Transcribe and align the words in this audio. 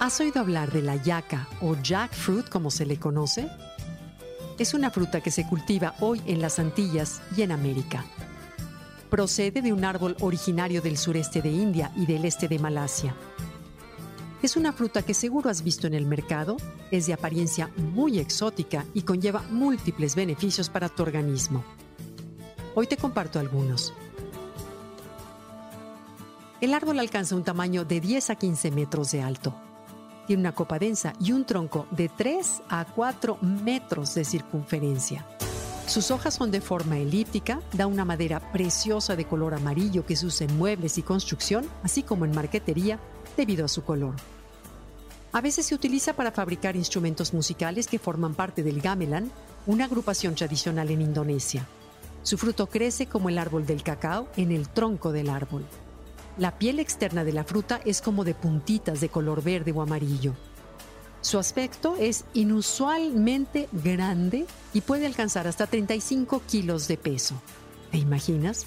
¿Has 0.00 0.20
oído 0.20 0.38
hablar 0.38 0.70
de 0.70 0.80
la 0.80 0.94
yaca 0.94 1.48
o 1.60 1.74
jackfruit 1.74 2.48
como 2.48 2.70
se 2.70 2.86
le 2.86 3.00
conoce? 3.00 3.48
Es 4.56 4.72
una 4.72 4.92
fruta 4.92 5.20
que 5.20 5.32
se 5.32 5.44
cultiva 5.44 5.96
hoy 5.98 6.22
en 6.24 6.40
las 6.40 6.60
Antillas 6.60 7.20
y 7.36 7.42
en 7.42 7.50
América. 7.50 8.04
Procede 9.10 9.60
de 9.60 9.72
un 9.72 9.84
árbol 9.84 10.16
originario 10.20 10.82
del 10.82 10.96
sureste 10.96 11.42
de 11.42 11.50
India 11.50 11.90
y 11.96 12.06
del 12.06 12.24
este 12.26 12.46
de 12.46 12.60
Malasia. 12.60 13.12
Es 14.40 14.56
una 14.56 14.72
fruta 14.72 15.02
que 15.02 15.14
seguro 15.14 15.50
has 15.50 15.64
visto 15.64 15.88
en 15.88 15.94
el 15.94 16.06
mercado, 16.06 16.58
es 16.92 17.08
de 17.08 17.14
apariencia 17.14 17.68
muy 17.76 18.20
exótica 18.20 18.84
y 18.94 19.02
conlleva 19.02 19.42
múltiples 19.50 20.14
beneficios 20.14 20.70
para 20.70 20.88
tu 20.88 21.02
organismo. 21.02 21.64
Hoy 22.76 22.86
te 22.86 22.96
comparto 22.96 23.40
algunos. 23.40 23.92
El 26.60 26.72
árbol 26.72 27.00
alcanza 27.00 27.34
un 27.34 27.42
tamaño 27.42 27.84
de 27.84 28.00
10 28.00 28.30
a 28.30 28.36
15 28.36 28.70
metros 28.70 29.10
de 29.10 29.22
alto 29.22 29.56
tiene 30.28 30.42
una 30.42 30.54
copa 30.54 30.78
densa 30.78 31.14
y 31.18 31.32
un 31.32 31.46
tronco 31.46 31.86
de 31.90 32.10
3 32.10 32.62
a 32.68 32.84
4 32.84 33.38
metros 33.40 34.14
de 34.14 34.26
circunferencia. 34.26 35.24
Sus 35.86 36.10
hojas 36.10 36.34
son 36.34 36.50
de 36.50 36.60
forma 36.60 36.98
elíptica, 36.98 37.62
da 37.72 37.86
una 37.86 38.04
madera 38.04 38.52
preciosa 38.52 39.16
de 39.16 39.24
color 39.24 39.54
amarillo 39.54 40.04
que 40.04 40.16
se 40.16 40.26
usa 40.26 40.46
en 40.46 40.58
muebles 40.58 40.98
y 40.98 41.02
construcción, 41.02 41.66
así 41.82 42.02
como 42.02 42.26
en 42.26 42.32
marquetería, 42.32 43.00
debido 43.38 43.64
a 43.64 43.68
su 43.68 43.82
color. 43.84 44.16
A 45.32 45.40
veces 45.40 45.64
se 45.64 45.74
utiliza 45.74 46.12
para 46.12 46.30
fabricar 46.30 46.76
instrumentos 46.76 47.32
musicales 47.32 47.86
que 47.86 47.98
forman 47.98 48.34
parte 48.34 48.62
del 48.62 48.82
gamelan, 48.82 49.32
una 49.66 49.86
agrupación 49.86 50.34
tradicional 50.34 50.90
en 50.90 51.00
Indonesia. 51.00 51.66
Su 52.22 52.36
fruto 52.36 52.66
crece 52.66 53.06
como 53.06 53.30
el 53.30 53.38
árbol 53.38 53.64
del 53.64 53.82
cacao 53.82 54.28
en 54.36 54.52
el 54.52 54.68
tronco 54.68 55.10
del 55.10 55.30
árbol. 55.30 55.64
La 56.38 56.56
piel 56.56 56.78
externa 56.78 57.24
de 57.24 57.32
la 57.32 57.42
fruta 57.42 57.80
es 57.84 58.00
como 58.00 58.22
de 58.22 58.32
puntitas 58.32 59.00
de 59.00 59.08
color 59.08 59.42
verde 59.42 59.72
o 59.72 59.82
amarillo. 59.82 60.34
Su 61.20 61.36
aspecto 61.40 61.96
es 61.98 62.26
inusualmente 62.32 63.68
grande 63.72 64.46
y 64.72 64.82
puede 64.82 65.06
alcanzar 65.06 65.48
hasta 65.48 65.66
35 65.66 66.42
kilos 66.46 66.86
de 66.86 66.96
peso. 66.96 67.34
¿Te 67.90 67.98
imaginas? 67.98 68.66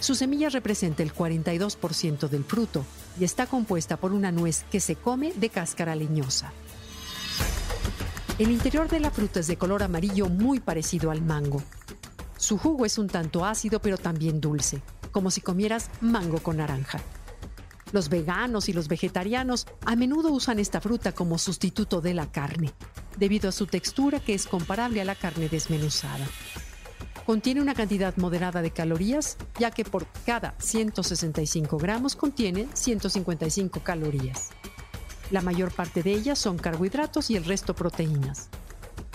Su 0.00 0.14
semilla 0.14 0.48
representa 0.48 1.02
el 1.02 1.14
42% 1.14 2.26
del 2.28 2.42
fruto 2.42 2.86
y 3.20 3.24
está 3.24 3.46
compuesta 3.46 3.98
por 3.98 4.14
una 4.14 4.32
nuez 4.32 4.64
que 4.70 4.80
se 4.80 4.96
come 4.96 5.34
de 5.34 5.50
cáscara 5.50 5.94
leñosa. 5.94 6.54
El 8.38 8.50
interior 8.50 8.88
de 8.88 9.00
la 9.00 9.10
fruta 9.10 9.40
es 9.40 9.46
de 9.46 9.58
color 9.58 9.82
amarillo 9.82 10.30
muy 10.30 10.58
parecido 10.58 11.10
al 11.10 11.20
mango. 11.20 11.62
Su 12.38 12.56
jugo 12.56 12.86
es 12.86 12.96
un 12.96 13.08
tanto 13.08 13.44
ácido 13.44 13.78
pero 13.80 13.98
también 13.98 14.40
dulce 14.40 14.80
como 15.14 15.30
si 15.30 15.40
comieras 15.40 15.90
mango 16.00 16.40
con 16.40 16.56
naranja. 16.56 17.00
Los 17.92 18.08
veganos 18.08 18.68
y 18.68 18.72
los 18.72 18.88
vegetarianos 18.88 19.68
a 19.86 19.94
menudo 19.94 20.32
usan 20.32 20.58
esta 20.58 20.80
fruta 20.80 21.12
como 21.12 21.38
sustituto 21.38 22.00
de 22.00 22.14
la 22.14 22.32
carne, 22.32 22.74
debido 23.16 23.48
a 23.48 23.52
su 23.52 23.66
textura 23.66 24.18
que 24.18 24.34
es 24.34 24.48
comparable 24.48 25.00
a 25.00 25.04
la 25.04 25.14
carne 25.14 25.48
desmenuzada. 25.48 26.26
Contiene 27.24 27.62
una 27.62 27.74
cantidad 27.74 28.16
moderada 28.16 28.60
de 28.60 28.72
calorías, 28.72 29.36
ya 29.56 29.70
que 29.70 29.84
por 29.84 30.08
cada 30.26 30.56
165 30.58 31.78
gramos 31.78 32.16
contiene 32.16 32.66
155 32.74 33.80
calorías. 33.84 34.50
La 35.30 35.42
mayor 35.42 35.72
parte 35.72 36.02
de 36.02 36.10
ellas 36.10 36.40
son 36.40 36.58
carbohidratos 36.58 37.30
y 37.30 37.36
el 37.36 37.44
resto 37.44 37.74
proteínas. 37.74 38.48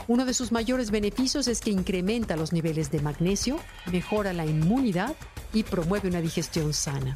Uno 0.07 0.25
de 0.25 0.33
sus 0.33 0.53
mayores 0.53 0.91
beneficios 0.91 1.49
es 1.49 1.59
que 1.59 1.71
incrementa 1.71 2.37
los 2.37 2.53
niveles 2.53 2.89
de 2.89 3.01
magnesio, 3.01 3.59
mejora 3.91 4.31
la 4.31 4.45
inmunidad 4.45 5.15
y 5.53 5.63
promueve 5.63 6.09
una 6.09 6.21
digestión 6.21 6.73
sana. 6.73 7.15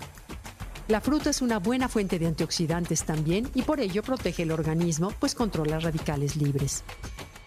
La 0.88 1.00
fruta 1.00 1.30
es 1.30 1.42
una 1.42 1.60
buena 1.60 1.88
fuente 1.88 2.20
de 2.20 2.28
antioxidantes 2.28 3.06
también 3.06 3.50
y 3.56 3.62
por 3.62 3.80
ello 3.80 4.04
protege 4.04 4.44
el 4.44 4.52
organismo, 4.52 5.14
pues 5.20 5.34
controla 5.34 5.80
radicales 5.80 6.36
libres. 6.36 6.84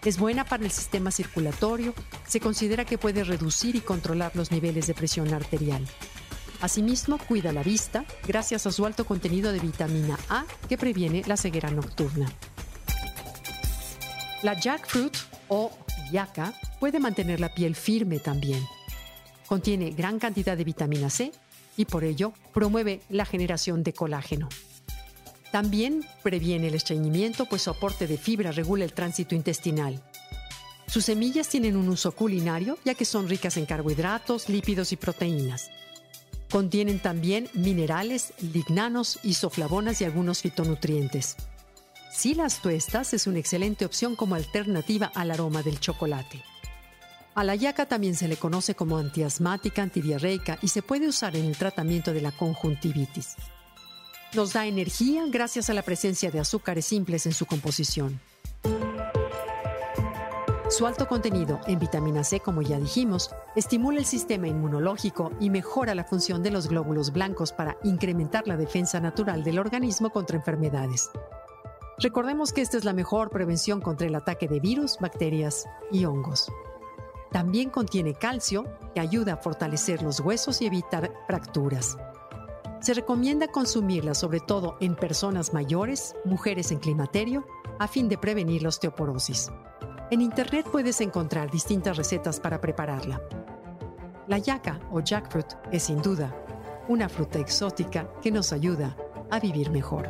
Es 0.03 0.17
buena 0.17 0.43
para 0.43 0.63
el 0.63 0.71
sistema 0.71 1.11
circulatorio, 1.11 1.93
se 2.27 2.39
considera 2.39 2.85
que 2.85 2.97
puede 2.97 3.23
reducir 3.23 3.75
y 3.75 3.81
controlar 3.81 4.31
los 4.35 4.51
niveles 4.51 4.87
de 4.87 4.93
presión 4.93 5.33
arterial. 5.33 5.85
Asimismo, 6.61 7.19
cuida 7.19 7.51
la 7.51 7.61
vista 7.61 8.05
gracias 8.25 8.65
a 8.65 8.71
su 8.71 8.85
alto 8.85 9.05
contenido 9.05 9.51
de 9.51 9.59
vitamina 9.59 10.17
A 10.29 10.45
que 10.67 10.77
previene 10.77 11.23
la 11.27 11.37
ceguera 11.37 11.69
nocturna. 11.69 12.31
La 14.41 14.59
jackfruit 14.59 15.15
o 15.47 15.71
yaca 16.11 16.53
puede 16.79 16.99
mantener 16.99 17.39
la 17.39 17.53
piel 17.53 17.75
firme 17.75 18.19
también. 18.19 18.63
Contiene 19.47 19.91
gran 19.91 20.19
cantidad 20.19 20.55
de 20.55 20.63
vitamina 20.63 21.09
C 21.09 21.31
y 21.77 21.85
por 21.85 22.03
ello 22.03 22.33
promueve 22.53 23.01
la 23.09 23.25
generación 23.25 23.83
de 23.83 23.93
colágeno. 23.93 24.49
También 25.51 26.05
previene 26.21 26.67
el 26.67 26.75
estreñimiento, 26.75 27.45
pues 27.45 27.63
su 27.63 27.69
aporte 27.69 28.05
de 28.05 28.17
fibra 28.17 28.51
regula 28.51 28.83
el 28.83 28.93
tránsito 28.93 29.33
intestinal. 29.33 30.03
Sus 30.87 31.05
semillas 31.05 31.47
tienen 31.47 31.75
un 31.75 31.89
uso 31.89 32.11
culinario, 32.11 32.77
ya 32.83 32.93
que 32.93 33.05
son 33.05 33.27
ricas 33.29 33.57
en 33.57 33.65
carbohidratos, 33.65 34.49
lípidos 34.49 34.91
y 34.91 34.97
proteínas. 34.97 35.69
Contienen 36.49 36.99
también 36.99 37.49
minerales, 37.53 38.33
lignanos, 38.39 39.19
isoflavonas 39.23 40.01
y 40.01 40.05
algunos 40.05 40.41
fitonutrientes. 40.41 41.35
Si 42.11 42.33
las 42.33 42.61
tuestas, 42.61 43.13
es 43.13 43.27
una 43.27 43.39
excelente 43.39 43.85
opción 43.85 44.15
como 44.15 44.35
alternativa 44.35 45.11
al 45.13 45.31
aroma 45.31 45.61
del 45.61 45.79
chocolate. 45.79 46.41
A 47.37 47.43
la 47.43 47.53
yaca 47.53 47.85
también 47.85 48.15
se 48.15 48.27
le 48.27 48.35
conoce 48.35 48.73
como 48.73 48.97
antiasmática, 48.97 49.83
antidiarreica 49.83 50.57
y 50.63 50.69
se 50.69 50.81
puede 50.81 51.07
usar 51.07 51.35
en 51.35 51.45
el 51.45 51.55
tratamiento 51.55 52.11
de 52.11 52.21
la 52.21 52.31
conjuntivitis. 52.31 53.35
Nos 54.33 54.53
da 54.53 54.65
energía 54.65 55.23
gracias 55.27 55.69
a 55.69 55.75
la 55.75 55.83
presencia 55.83 56.31
de 56.31 56.39
azúcares 56.39 56.87
simples 56.87 57.27
en 57.27 57.33
su 57.33 57.45
composición. 57.45 58.19
Su 60.71 60.87
alto 60.87 61.07
contenido 61.07 61.61
en 61.67 61.77
vitamina 61.77 62.23
C, 62.23 62.39
como 62.39 62.63
ya 62.63 62.79
dijimos, 62.79 63.29
estimula 63.55 63.99
el 63.99 64.05
sistema 64.05 64.47
inmunológico 64.47 65.31
y 65.39 65.51
mejora 65.51 65.93
la 65.93 66.05
función 66.05 66.41
de 66.41 66.49
los 66.49 66.67
glóbulos 66.67 67.13
blancos 67.13 67.51
para 67.51 67.77
incrementar 67.83 68.47
la 68.47 68.57
defensa 68.57 68.99
natural 68.99 69.43
del 69.43 69.59
organismo 69.59 70.09
contra 70.09 70.37
enfermedades. 70.37 71.11
Recordemos 71.99 72.51
que 72.51 72.61
esta 72.61 72.77
es 72.77 72.83
la 72.83 72.93
mejor 72.93 73.29
prevención 73.29 73.79
contra 73.79 74.07
el 74.07 74.15
ataque 74.15 74.47
de 74.47 74.59
virus, 74.59 74.97
bacterias 74.99 75.65
y 75.91 76.05
hongos. 76.05 76.49
También 77.31 77.69
contiene 77.69 78.13
calcio 78.13 78.65
que 78.93 78.99
ayuda 78.99 79.33
a 79.33 79.37
fortalecer 79.37 80.01
los 80.01 80.19
huesos 80.19 80.61
y 80.61 80.65
evitar 80.65 81.11
fracturas. 81.27 81.97
Se 82.79 82.93
recomienda 82.93 83.47
consumirla 83.47 84.13
sobre 84.13 84.39
todo 84.39 84.77
en 84.79 84.95
personas 84.95 85.53
mayores, 85.53 86.15
mujeres 86.25 86.71
en 86.71 86.79
climaterio, 86.79 87.45
a 87.79 87.87
fin 87.87 88.07
de 88.07 88.17
prevenir 88.17 88.63
la 88.63 88.69
osteoporosis. 88.69 89.51
En 90.09 90.21
Internet 90.21 90.67
puedes 90.71 91.01
encontrar 91.01 91.51
distintas 91.51 91.97
recetas 91.97 92.39
para 92.39 92.61
prepararla. 92.61 93.21
La 94.27 94.37
yaca 94.37 94.79
o 94.91 95.01
jackfruit 95.01 95.47
es 95.71 95.83
sin 95.83 96.01
duda 96.01 96.33
una 96.87 97.09
fruta 97.09 97.39
exótica 97.39 98.09
que 98.21 98.31
nos 98.31 98.53
ayuda 98.53 98.95
a 99.29 99.39
vivir 99.39 99.71
mejor. 99.71 100.09